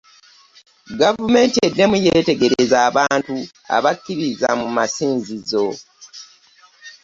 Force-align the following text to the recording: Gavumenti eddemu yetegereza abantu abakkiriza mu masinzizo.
Gavumenti 0.99 1.57
eddemu 1.67 1.95
yetegereza 2.05 2.77
abantu 2.89 3.35
abakkiriza 3.75 4.49
mu 4.59 4.67
masinzizo. 4.75 5.65